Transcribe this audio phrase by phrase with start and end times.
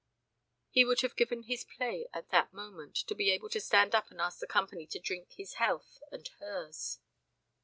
[0.71, 4.09] He would have given his play at that moment to be able to stand up
[4.09, 6.97] and ask the company to drink his health and hers.